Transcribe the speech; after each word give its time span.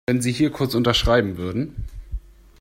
Wenn 0.07 0.19
Sie 0.19 0.31
hier 0.31 0.49
kurz 0.51 0.73
unterschreiben 0.73 1.37
würden. 1.37 1.75